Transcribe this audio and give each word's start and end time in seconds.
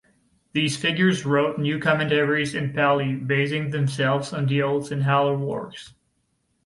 These 0.53 0.77
figures 0.77 1.27
wrote 1.27 1.59
new 1.59 1.77
commentaries 1.77 2.55
in 2.55 2.73
Pali 2.73 3.13
(basing 3.13 3.69
themselves 3.69 4.33
on 4.33 4.47
the 4.47 4.59
old 4.63 4.85
Sinhala 4.85 5.37
works). 5.37 5.93